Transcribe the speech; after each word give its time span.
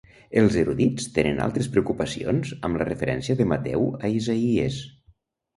Els 0.41 0.55
erudits 0.61 1.05
tenen 1.17 1.41
altres 1.47 1.69
preocupacions 1.75 2.53
amb 2.69 2.81
la 2.83 2.87
referència 2.89 3.39
de 3.43 3.49
Mateu 3.53 3.87
a 4.09 4.13
Isaïes. 4.23 4.83